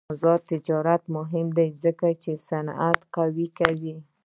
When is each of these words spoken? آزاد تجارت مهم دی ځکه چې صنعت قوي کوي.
آزاد 0.13 0.39
تجارت 0.51 1.03
مهم 1.17 1.47
دی 1.57 1.67
ځکه 1.83 2.07
چې 2.21 2.31
صنعت 2.47 2.99
قوي 3.15 3.47
کوي. 3.59 3.95